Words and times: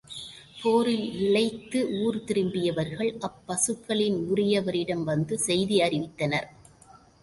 போரில் 0.61 1.13
இளைத்து 1.25 1.79
ஊர் 1.99 2.17
திரும்பியவர்கள் 2.23 3.11
அப்பசுக்களின் 3.21 4.19
உரியவரிடம் 4.31 5.03
வந்து 5.03 5.37
செய்தி 5.39 5.77
அறிவித்தனர். 5.81 6.49